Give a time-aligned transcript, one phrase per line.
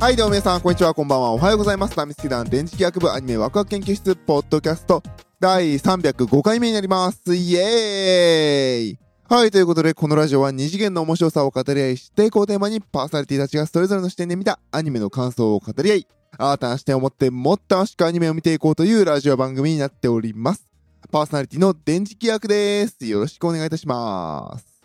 [0.00, 1.32] はい、どうも皆さん、こんにちは、こんばんは。
[1.32, 1.98] おはようございます。
[1.98, 5.02] ナミスケ団電磁気学部アニメワクワク研究室ポッドキャスト
[5.40, 7.34] 第305回目になります。
[7.34, 8.98] イエーイ
[9.28, 16.06] はい、ということで、このラジオは二次元の面白さを語り合い、知っていこうテーマにパーソナリティたちがそれぞれの視点で見たアニメの感想を語り合い、
[16.38, 20.68] 新たな視点を持ってもっと楽しくアニメを見ていこうというラジオ番組になっております。
[21.10, 23.04] パーソナリティの電磁気学です。
[23.04, 24.77] よろしくお願いいたします。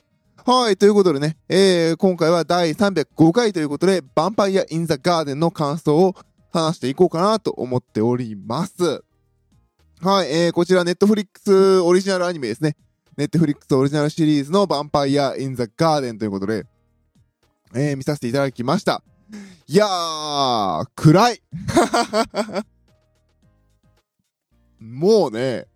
[0.45, 6.15] はい、ということでね、えー、今回は第305回ということで、ヴァンパイア・イン・ザ・ガーデンの感想を
[6.51, 9.05] 話していこうかなと思っております。
[10.01, 12.75] はい、えー、こちらネットフリックスオリジナルアニメですね。
[13.15, 16.65] ネットフリックスオリジナルシリーズのヴァンパイア・イン・ザ・ガーデンということで、
[17.73, 19.01] えー、見させていただきました。
[19.65, 21.41] いやー、暗い
[24.77, 25.67] もうね、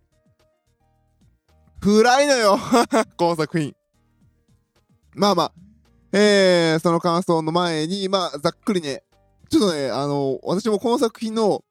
[1.80, 2.60] 暗いのよ
[3.16, 3.74] この作品。
[5.18, 5.52] まあまあ、
[6.14, 9.04] えー、その感想の前に、まあ、ざっくりね、
[9.50, 11.64] ちょっとね、あの、私もこの作品の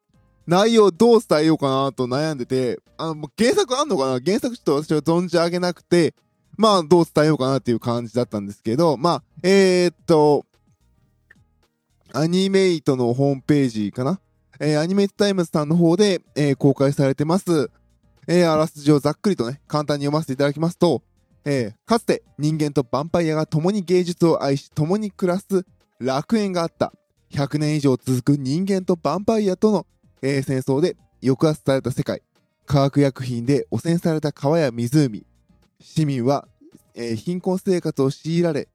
[0.47, 4.21] 内容をどう伝えようかなと悩んでて、あの、原作あんのかな？
[4.25, 6.15] 原作ちょっと私は存じ上げなくて、
[6.57, 10.45] まあ、どう伝えようかなっていう感じだったんですけど、まあ、えー、っと、
[12.13, 14.21] アニメイトのホームページかな？
[14.59, 17.71] えー、アニメイトタイムズさんの方で、えー公開されてます。
[18.27, 21.03] えーあらすじをざっくりとね、簡単に読ませていただきますと、
[21.49, 25.65] えーかつて人間とヴァンパイアが共に芸術を愛し共に暮らす
[26.01, 26.93] 楽園があった。
[27.31, 29.87] 100年以上続く人間とヴァンパイアとの、
[30.23, 32.21] えー戦争で抑圧された世界。
[32.67, 35.25] 化学薬品で汚染された川や湖。
[35.81, 36.49] 市民は、
[36.95, 38.69] えー貧困生活を強いられ、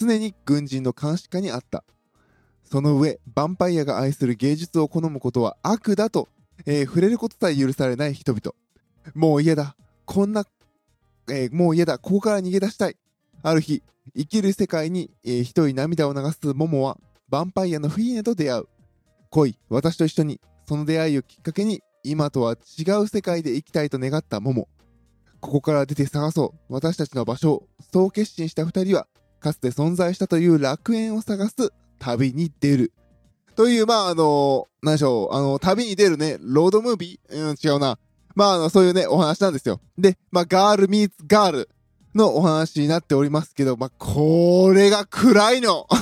[0.00, 1.84] 常に軍人の監視下にあった。
[2.64, 6.28] その上、ヴァンパイアが愛する芸術を好むことは悪だと、
[6.66, 8.52] えー触れることさえ許されない人々。
[9.14, 9.76] もう嫌だ。
[10.04, 10.44] こんな
[11.28, 12.96] えーもう嫌だ、ここから逃げ出したい。
[13.42, 13.82] ある日、
[14.16, 16.98] 生きる世界に、えー一人涙を流すモモは、
[17.30, 18.68] ヴァンパイアのフィーネと出会う。
[19.30, 24.68] 来い、私と一緒に、その出会いをきっかけに、今とは違う世界で生きたいと願ったモモ。
[25.40, 29.06] ここから出て探そう、私たちの場所を、そう決心した二人は、
[29.40, 32.92] かつて存在したという楽園を探す旅に出る。
[33.54, 37.50] という、まあ、あの何でしょう、あの、旅に出るね、ロードムービー？
[37.50, 37.98] うん、違うな。
[38.36, 39.80] まあ、あの、そういうね、お話なんですよ。
[39.98, 41.68] で、まあ、ガールミーツガール
[42.14, 45.86] のお話になっておりますけど、まあ、これが暗いの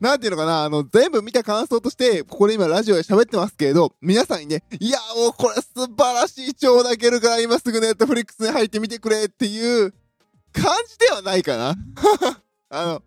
[0.00, 9.92] なんていうのかな、あの、全部見た感想として、ここで今ラジオで喋ってますけれど、皆さんにね、いや、もうこれ素晴らしい超泣けるから今すぐネットフリックスに入ってみてくれっていう
[10.52, 11.76] 感じではないかな。
[12.70, 13.02] あの、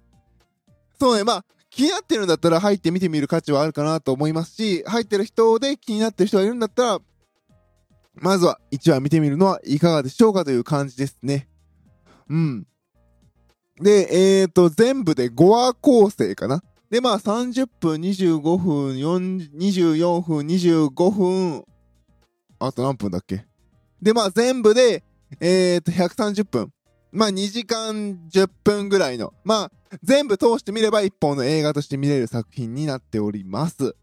[0.99, 6.99] そうね、まあ、気になってるんだったら入って見てみる価値はあるかなと思いますし、入ってる人で気になってる人がいるんだったら、
[8.13, 11.49] まずは1話見てみるのはいかがでしょうかという感じですね。
[12.29, 12.65] うん。
[13.81, 16.63] で、えーと、全部で5話構成かな。
[16.89, 21.65] で、まあ30分、25分、24分、25分、
[22.57, 23.45] あと何分だっけ？
[24.01, 25.03] で、まあ全部で、
[25.41, 26.71] えーと、130分。
[27.11, 29.71] まあ2時間10分ぐらいの、まあ
[30.03, 33.95] 全部通してみれば一本の映画として見れる作品になっております。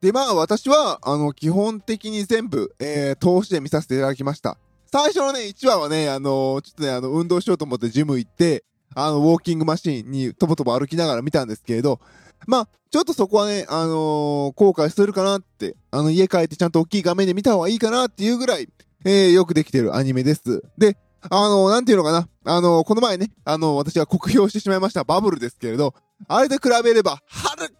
[0.00, 4.58] で、まあ私は、あの、基本的に全部、えー、通して見させていただきました。
[4.92, 12.00] 最初のね、1話はね、あのちょっとね、あの、運動しようと思ってジム行って、あの、ウォーキングマシンにとぼとぼ歩きながら見たんですけれど、
[12.46, 18.68] まあ、ちょっとそこはね、あの後悔するかなって、あの、家帰ってちゃんと大きい画面で見た方がいいかなっていうぐらい、
[19.04, 20.62] えー、よくできてるアニメです。
[20.78, 20.96] で、
[21.30, 25.94] あのなんていうのかな、あのこの前ね、あの私は酷評してしまいましたバブルですけれど、
[26.28, 27.74] あれと比べれば、はる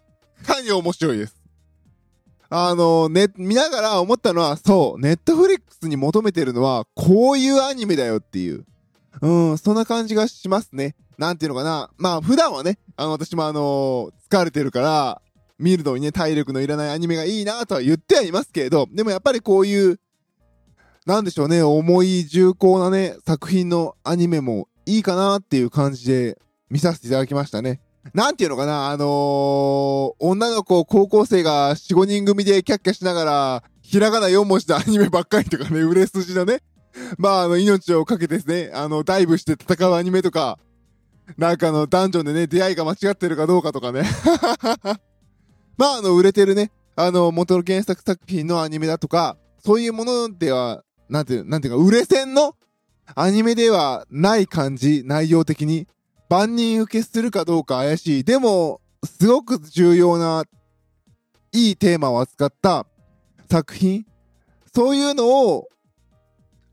[0.45, 1.35] かに面白いです。
[2.49, 8.65] あのね、見ながら思ったのは、そう、ネットフリックスに求めてるのは、こういうアニメだよっていう。
[9.21, 10.95] うん、そんな感じがしますね。
[11.17, 11.89] なんていうのかな。
[11.97, 15.21] まあ、普段はね、あの、私もあの疲れてるから、
[15.57, 19.99] 見るのにね、体力のいらないアニメがいいなとは言ってはいますけれど、でもやっぱりこういう、
[21.05, 26.39] なんでしょうね、重い重厚なね、作品のアニメもいいかなっていう感じで
[26.69, 27.79] 見させていただきましたね。
[28.13, 36.61] なんていうのかな、あのー、女の子、高校生が4、5人組でキャッキャしながら、ひらがな4文字のアニメばっかりとかね、売れ筋のね、
[37.17, 40.57] まあ、あの、命をかけてですね、あの、ダイブして戦うアニメとか、
[41.37, 44.03] なんかあの、ダンジョンでね、出会いが間違ってるかどうかとかね。
[45.77, 52.55] まあ、あの、売れてるね、あの、元の原作作品のアニメだとか、そういうものでは、なんていう、なんていうか、売れ線の
[53.15, 55.87] アニメではない感じ、内容的に。
[56.27, 58.23] 万人受けするかどうか怪しい。
[58.23, 60.45] でも、すごく重要な、
[61.51, 62.85] いいテーマを扱った
[63.49, 64.05] 作品。
[64.73, 65.69] そういうのを、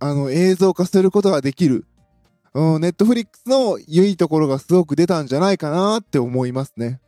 [0.00, 1.86] あの、映像化することができる。
[2.54, 7.00] うん、ネットフリックスの良いところがすごく出たんじゃないかなって思いますね。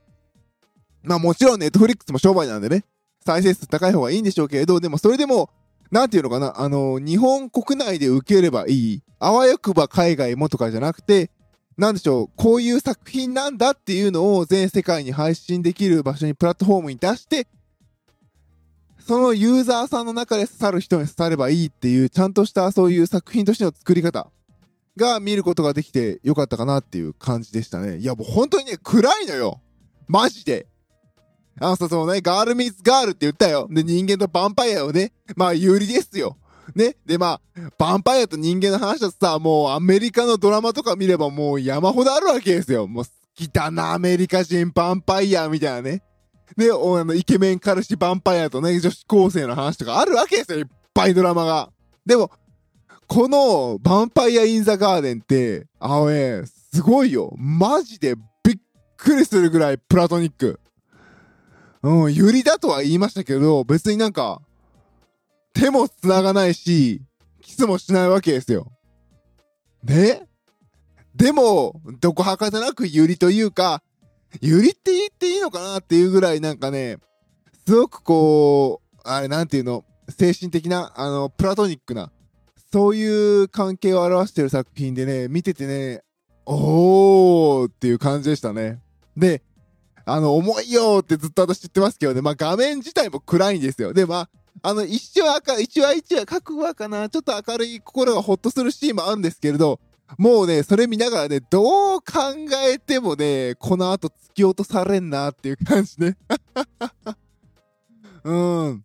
[1.03, 2.85] まあもちろんネットフリックスも商売なんでね、
[3.27, 5.51] 再生数高い方がいいんでしょうけれど、でもそれでも、
[5.91, 11.31] なんていうのかな、あの、日本国内で受ければいい、あわよくば海外もとかじゃなくて、
[11.77, 17.47] なんでしょう、こういう作品なんだっていうのを全世界に配信できる場所に、プラットフォームに出して、
[19.07, 24.31] そのユーザーさんの中で刺さる人に刺さればいいっていう、ちゃんとしたそういう作品としての作り方
[24.97, 27.99] が見ることができてよかったかなっていう感じでしたね。
[27.99, 29.61] いやもう本当にね、暗いのよ。
[30.07, 30.67] マジで。
[31.61, 33.69] あのさ、そのね、ガールミーツガールって言ったよ。
[33.71, 36.37] で、人間とヴァンパイアをね、まあ有利ですよ。
[36.75, 36.97] ね？
[37.07, 42.87] で、まあ、ヴァンパイアと人間の話だとさ、もうアメリカのドラマとか見ればもう山ほどあるわけですよ。
[42.87, 46.03] もう好きだな、アメリカ人ヴァンパイアみたいなね。
[46.57, 50.59] で、おあの、イケメン彼氏ヴァンパイアとね、女子高生の話とかあるわけですよ。
[50.59, 51.71] いっぱいドラマが。
[52.07, 52.31] でも、
[53.07, 57.35] この、ヴァンパイア・イン・ザ・ガーデンって、あのね、すごいよ。
[57.37, 58.57] マジでびっ
[58.97, 60.61] くりするぐらいプラトニック。
[61.85, 64.41] うん、ユリだとは言いましたけど、別になんか、
[65.53, 67.03] 手も繋がないし、
[67.43, 68.73] キスもしないわけですよ。
[69.83, 70.27] ね？
[71.15, 73.83] でも、どこはかじゃなくユリというか、
[74.41, 76.97] ユリって言っていいのかなっていうぐらいなんかね、
[77.67, 82.11] すごくこう、あれなんていうの、精神的な、あの、プラトニックな、
[82.73, 86.03] そういう関係を表してる作品でね、見ててね、
[86.47, 88.81] おーっていう感じでしたね。
[89.19, 89.43] で、
[90.07, 93.93] あの、重いよってずっと私言ってますけどね、まあ画面自体も暗いんですよ。
[93.93, 94.29] で、まあ、
[94.63, 99.81] あの、一瞬明るい、一話一話、各話かな、ちょっと明るい心がほっとするシーンもあるんですけれど、
[100.19, 102.05] もうね、それ見ながらね、どう考
[102.67, 106.17] えてもね、この後突き落とされんなっていう感じね。
[108.23, 108.85] うん。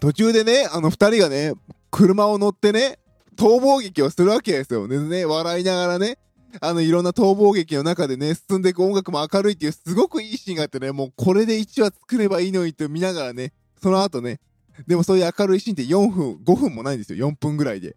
[0.00, 1.54] 途中でね、あの二人がね、
[1.90, 2.98] 車を乗ってね、
[3.36, 4.88] 逃亡劇をするわけですよ。
[4.88, 6.18] でね、笑いながらね、
[6.60, 13.52] あの、いろんな逃亡劇の中でね、進んでいく音楽も明るいっていうすごくいいシーンがあってね、もうこれで1話作ればいいのにって見ながらね、
[13.82, 14.40] その後ね、
[14.86, 17.28] でもそういう明るいシーンって4分、5分もないんですよ。
[17.28, 17.96] 4分ぐらいで。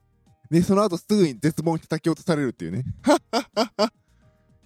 [0.49, 2.83] で、その後すぐに絶望に叩き落とされるっていうね。
[3.01, 3.91] ははは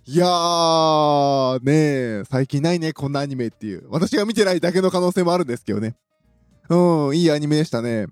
[0.05, 3.85] いやー、ねえ最近ないね、こんなアニメっていう。
[3.89, 5.95] 私が見てないだけの可能性もあるんですけどね。
[6.69, 8.07] うん、いいアニメでしたね。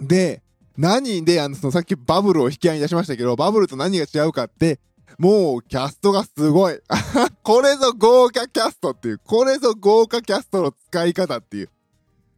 [0.00, 0.42] で、
[0.78, 4.78] 何で、あの、そのさっきバブルを引き合いに出しましたけど、バブルと何が違うかって、
[5.18, 6.78] もうキャストがすごい。
[7.42, 11.70] これぞ豪華キャストっていう、これぞ豪華キャストの使い方っていう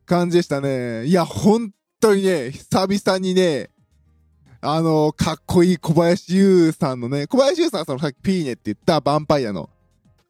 [0.06, 1.04] 感じでしたね。
[1.04, 1.70] いや、本
[2.00, 3.68] 当にね、久々にね、
[4.62, 9.68] あの、かっこいい小林優さんのね、小林優さんはそのさっきピーネって言ったヴァンパイアの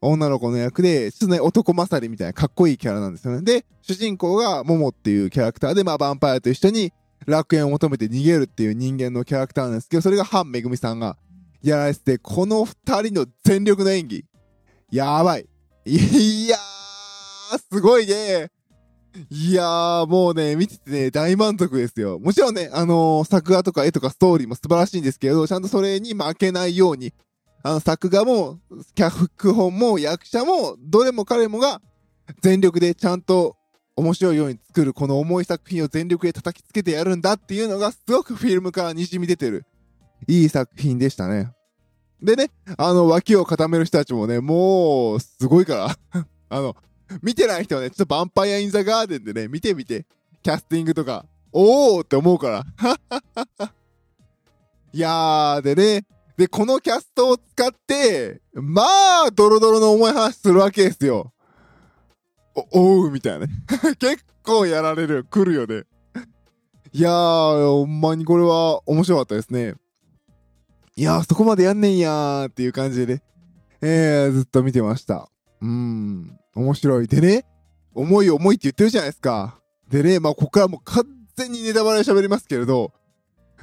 [0.00, 3.42] 女の子の役で、ちょっとね、男勝りみたいなかっこいいキャラなんですよね。
[3.42, 6.92] で、主人公がモモっていうキャラクターで、まあヴァンパイアと一緒に
[7.26, 11.16] 楽園を求めて逃げるっていう人間のキャラクターなんですけど、それがハンめぐみさんが
[11.62, 14.24] やられてて、この二人の全力の演技、
[14.90, 15.48] やばい。
[15.84, 18.50] いやー、すごいね。
[19.28, 22.18] いやー、もうね、見ててね、大満足ですよ。
[22.18, 27.12] もちろんね、あのー、作画とか絵とかストーリーも素晴らしいんですけど、ちゃんとそれに負けないように、
[27.62, 28.60] あの、作画も、
[28.94, 31.82] 脚本も役者も、どれも彼もが
[32.40, 33.56] 全力でちゃんと
[34.00, 39.64] 面白いように作るこの重い作品を全力で叩きつけてやるんだっていうのがすごくフィルムから滲み出てる
[40.26, 41.52] いい作品でしたね。
[42.22, 45.96] でね、あの脇を固める人たちもね、もうすごいから
[46.50, 46.76] あの、
[47.22, 50.06] 見てない人はね、ちょっとヴァンパイア・イン・ザ・ガーデンでね、見てみて。
[50.42, 52.64] キャスティングとか、おーって思うから。
[54.92, 56.06] いやー、でね、
[56.38, 58.82] で、このキャストを使って、ま
[59.26, 61.34] あ、ドロドロの重い話するわけですよ。
[62.54, 63.52] お、おうみたいなね。
[63.98, 65.24] 結構やられる。
[65.24, 65.84] 来るよね。
[66.92, 69.74] いやー、ほんまにこれは面白かったですね。
[70.96, 73.22] いやー、そこまでやんねんやーっていう感じでね。
[73.80, 75.30] えー、ずっと見てました。
[75.60, 77.06] うーん、面白い。
[77.06, 77.46] でね、
[77.94, 79.60] 重い重いって言ってるじゃないですか。
[79.88, 81.04] でね、まあ、ここからもう完
[81.36, 82.92] 全にネタバレ喋りますけれど、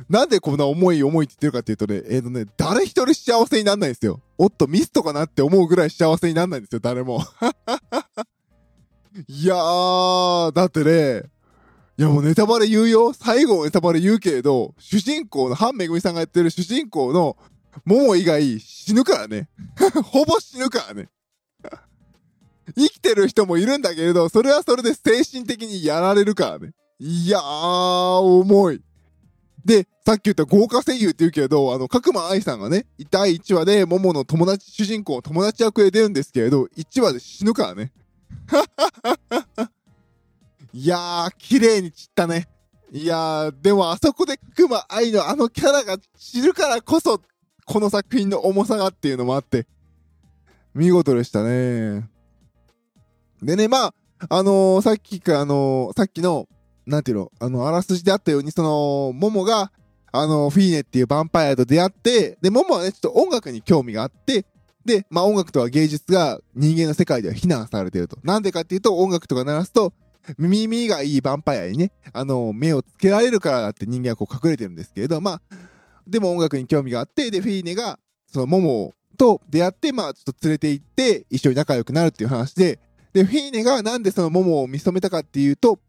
[0.09, 4.21] なんでこんな重い重いって言ってるかっていうとね、えっ、ー、とね、誰一人幸せになんないんですよ。
[4.37, 7.21] おっと、ミスとかなって思うぐらい幸せになんないんですよ、誰も。
[9.27, 11.23] いやー、だってね、
[11.97, 13.13] いやもうネタバレ言うよ。
[13.13, 17.35] 最後ネタバレ言うけれど、主人公の、ハンめぐみさんがやってる主人公の、
[17.85, 19.49] モモ以外死ぬからね。
[20.05, 21.09] ほぼ死ぬからね。
[22.75, 26.73] 生きてる人もいるんだけれど、それはそれで精神的にやられるからね。
[26.99, 28.81] いやー、重い。
[29.65, 37.91] で、さっき言った豪華声優って言うけど、あの、角間愛さんがね、第1話でモモの友達、主人公友達役で出るんですけれど、1話で死ぬからね。
[40.73, 42.47] いやー、綺麗に散ったね。
[42.91, 47.21] いやー、でもあそこでクマ愛のあのキャラが散るからこそ、
[47.65, 49.67] この作品の重さがっていうのもあって、
[50.73, 52.09] 見事でしたね。
[53.41, 53.93] でね、まあ、
[54.29, 56.47] あのー、さっきか、あのー、さっきの、
[56.85, 59.71] なんていうの、あの、あらすじであったように、その、モモが、
[60.11, 64.45] あの、フィーネっていうヴァンパイアと出会って、で、モモはね、ちょっと音楽に興味があって、
[64.87, 68.17] で、まあ音楽とは芸術が人間の世界では非難されていると。
[68.23, 69.93] なんでかっていうと、音楽とか鳴らすと、
[70.37, 75.41] 耳がいいヴァンパイアにね、あの、目をつけられるからだって人間はこう隠れてるんですけれど、まあ、
[76.07, 77.99] でも音楽に興味があって、で、フィーネが、
[78.31, 82.79] その、モモと出会って、まあ、ちょっと連れて行って、一緒に仲良くなるっていう話で、
[83.13, 85.79] で、フィーネがなんでそのモモを見初めたかっていうと、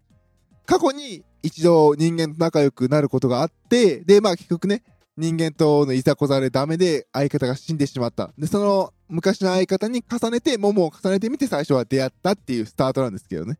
[0.66, 4.82] 過去に一度人間と仲良くなることがあって、で、まあ結局ね、
[5.18, 8.30] 人間とのいざこざでダメで相方が死んでしまった。
[8.38, 13.58] で、その昔の相方に重ねて、モモを重ねてみて最初は出会ったっていうスタートなんですけどね。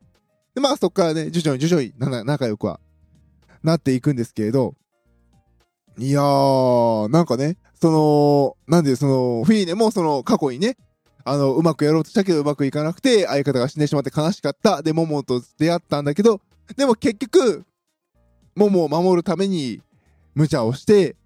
[0.55, 2.79] で、まあそこからね、徐々に徐々に仲良くは
[3.61, 4.75] なっていくんですけれど、
[5.97, 10.77] いやー、なんかね、その、なんでその、フィーネもその過去にね、
[11.25, 14.81] あの、うまくやろうとしたけどうまくいかなくて、相方が死んでしまって悲しかった。
[14.81, 16.39] で、モモと出会ったんだけど、
[16.77, 17.65] でも結局、
[18.55, 19.81] モモを守るために、
[20.35, 21.17] 無茶をして、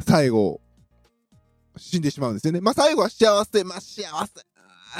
[0.00, 0.60] 最後、
[1.76, 2.60] 死んでしまうんですよね。
[2.60, 4.04] まあ、最後は幸せ、まあ、幸せ、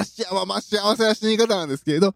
[0.05, 2.15] 幸せ、まあ、幸せな死に方なんですけれど、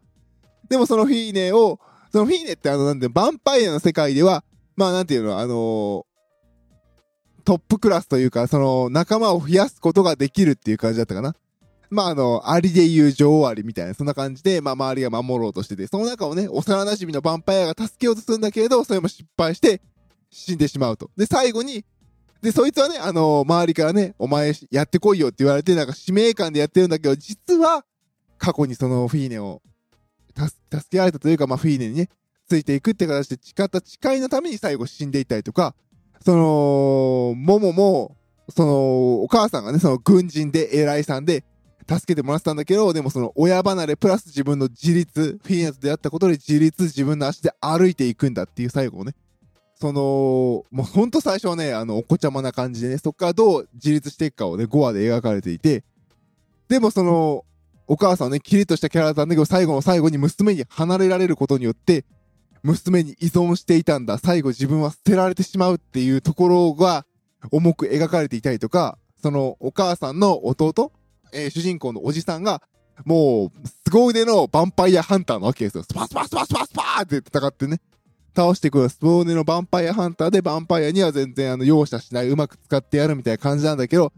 [0.68, 1.78] でもそのフィーネを、
[2.12, 4.44] そのフィーネってあの、なんで、ヴァンパイアの世界では、
[4.76, 6.06] まあ、なんていうの、あの、
[7.44, 11.34] トップクラスというか、その、仲間を増やすことができるっていう感じだったかな。
[11.90, 19.82] まあ、あの、アリで言う女王アリみたいな、そんな感じで、まあ、周りが守ろうとしてて、その中をね、幼馴染のヴァンパイアが助けようとするんだけれど、それも失敗して、
[20.30, 21.10] 死んでしまうと。
[21.16, 21.84] で、最後に、
[22.42, 27.84] で、そいつはね、あのー、周りからね、お前やってこいよって言われて、なんか使命感でやってるんだけど、実は、
[28.37, 29.62] 過去にそのフィーネを、
[30.37, 30.52] 助
[30.90, 32.08] けられたというか、まあ、フィーネにね、
[32.49, 35.76] ついていくって形で誓った誓いのために最後死んでいったりとか、
[36.25, 38.16] その、モモも、
[38.49, 41.44] その、お母さんがね、その軍人で偉いさんで、
[41.88, 49.14] 助けてもらってたんだけど、でもその親離れプラス自分の自立、フィーネと出会ったことで自立、自分の足で歩いていくんだっていう最後をね、
[49.82, 55.82] その、もうほんと最初はね、あの、お子ちゃまな感じでね、そっからどう自立していくかをね、5話で描かれていて、
[56.68, 57.44] でもその、
[57.88, 62.04] お母さんね、キリッとしたキャラだったんだけど、最後の最後に娘に離れられることによって、
[62.62, 64.18] 娘に依存していたんだ。
[64.18, 67.04] 最後自分は捨てられてしまうっていうところが
[67.50, 70.92] 重く描かれていたりとか、そのお母さんの弟、
[71.32, 72.62] えー、主人公のおじさんが、
[73.04, 75.82] もう、凄腕のヴァンパイアハンターなわけですよ。
[75.82, 77.80] スパスパスパスパスパーって戦ってね。
[78.34, 84.12] 倒してくるスポーネのヴァンパイアハンターでヴァンパイアには全然あの容赦しない、うまく使ってやるみたいな感じなんだけど、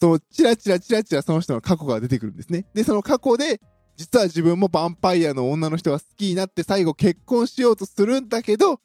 [0.00, 2.64] そのチラチラチラチラその人の過去が出てくるんですね。
[2.74, 3.60] で、その過去で、
[3.96, 8.78] 実は自分もヴァンパイアの女の人が好きになって最後結婚しようとするんだけど、ヴ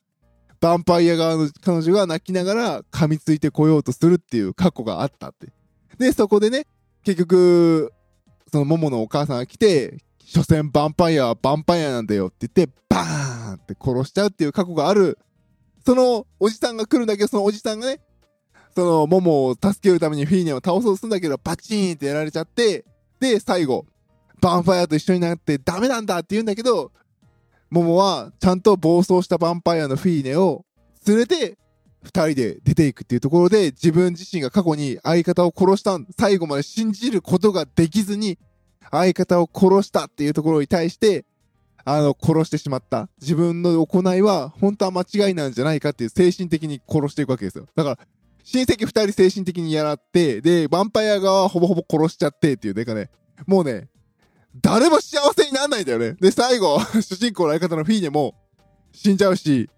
[0.62, 5.48] ァンパイア側の彼女が泣きながら噛みついてこようとするっていう過去があったって。
[5.98, 6.66] で、そこでね、
[7.04, 7.92] 結局、
[8.52, 15.18] そのモモのお母さんが来て、所詮ヴァンパイアはヴァンパイアなんだよって言って、バーンって殺しちゃうっていう過去がある、
[15.86, 18.02] そのおじさんが来るんだけど、そのおじさんがね、
[18.76, 22.84] そのモモを助けるためにフィーネを倒そうとするんだけど、バチーンってやられちゃって、
[23.22, 23.86] で、最後、
[24.42, 26.92] ヴァンパイアと一緒になってダメなんだって言うんだけど、
[27.70, 30.66] モモはちゃんと暴走したヴァンパイアのフィーネを
[31.08, 31.58] 連れて、
[32.04, 38.38] 二人で出ていくっていうところで、自分自身が過去に相方を殺した、最後まで信じることができずに、
[38.92, 41.26] 相方を殺したっていうところに対して、
[41.86, 43.10] あの、殺してしまった。
[43.22, 47.66] 自分の行いは、本当は間違いなんじゃないかっていう精神的に殺していくわけですよ。
[47.76, 48.00] だから、
[48.44, 53.10] 親戚二人精神的にやらって、で、ヴァンパイア側はほぼほぼ殺しちゃってっていう、ねかね、
[53.46, 53.90] もうね、
[54.62, 56.14] 誰も幸せにならないんだよね。
[56.20, 58.36] で、最後、 主人公の相方のフィーネも
[58.92, 59.70] 死んじゃうし、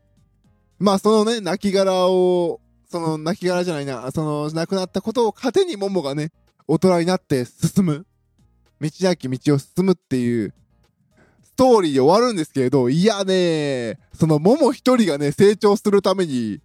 [0.80, 6.32] まあそのね、亡骸を、その亡骸じゃないな、その亡くなったことを糧にモモがね、
[6.68, 8.06] 大人になって進む。
[8.82, 10.54] 道なき道を進むっていう
[11.44, 16.62] ストーリーで終わるんですけれど、いやねそのモモ一人がね、成長するために、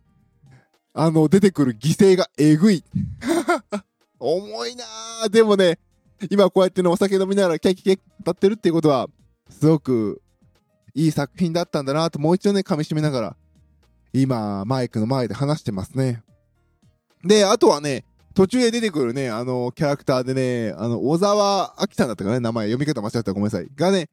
[0.93, 2.85] あの、出てくる犠牲がえぐい。
[4.21, 5.79] 重いなーでもね、
[6.31, 9.09] 今こうやってね、お酒飲みながらキャキキャキ歌ってるっていうことは、
[9.51, 10.23] すごく
[10.95, 13.37] いい作品だったんだなともう一度ね、噛み締めながら、
[14.13, 16.23] 今、マイクの前で話してますね。
[17.25, 23.69] で、あとはね、途中で出てくるね、あの、キャラクターでね、あの、小沢明さんだったかね、名前、読み方間違ったらごめんなさい。
[23.77, 24.09] がね、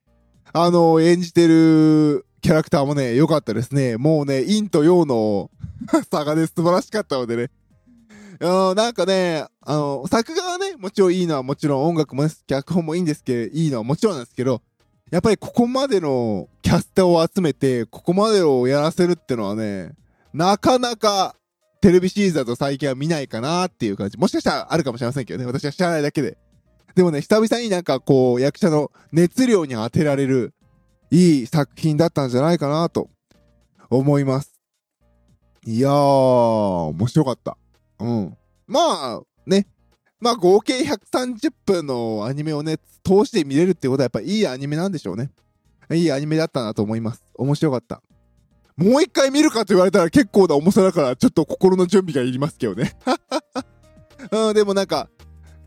[0.52, 3.96] あの、演じてるキャラクターもね、良かったですね。
[3.96, 5.50] もうね、陰と陽の
[6.10, 7.50] 差がね、素晴らしかったのでね。
[8.40, 14.62] うん、なんかね、あの、作画はね、もちろんいいのはもちろん音楽も、ね、脚本もいいんですけど、いいのはもちろんなんですけど、
[15.10, 19.92] やっぱりここまでのキャスターを集めて、ここまでをやらせるってのはね、
[20.32, 21.36] なかなか
[21.82, 24.16] テレビシリーズだと最近は見ないかなっていう感じ。
[24.16, 25.46] もしかしたらあるかもしれませんけどね。
[25.46, 26.38] 私は知らないだけで。
[26.94, 30.54] でもね、久々になんかこう、役者の熱量に当てられる、
[31.10, 33.10] いい作品だったんじゃないかなと、
[33.90, 34.52] 思います。
[35.66, 37.58] いやー、面白かった。
[37.98, 38.36] うん。
[38.68, 39.66] まあ、ね。
[40.20, 45.32] まあ、合計130分のアニメをね、通して見れるってことはやっぱいいアニメなんでしょうね。
[45.90, 47.24] いいアニメだったなと思います。
[47.34, 48.02] 面白かった。
[48.76, 52.92] もう一回見るかと言われたら結構な重さだから、ちょっと心の準備がいりますけどね。
[54.30, 55.08] うん、でもなんか、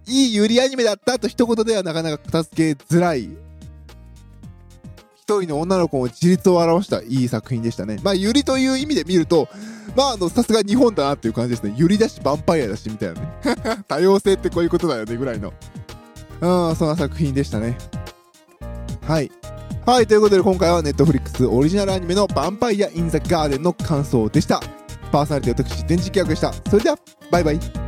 [0.08, 3.30] いいユリアニメだったと一言ではなかなか片付けづらい。
[5.16, 7.98] 一人の女の子の自立を表したいい作品でしたね。
[8.04, 9.50] まあ、ユリという意味で見ると、
[9.96, 11.74] まあ、あの、さすが日本だなっていう感じですね。
[11.76, 13.28] ユリだし、ヴァンパイアだし、みたいなね。
[13.88, 15.52] 多様性ってこういうことだよね、ぐらいの。
[16.42, 17.76] うん、そんな作品でしたね。
[19.02, 19.32] はい。
[19.86, 24.60] はい、ということで今回は Netflix オリジナルアニメのヴァンパイア・イン・ザ・ガーデンの感想でした。
[25.12, 26.52] パーソナリティ私、電磁気役でした。
[26.72, 26.98] それでは、
[27.30, 27.85] バイバイ。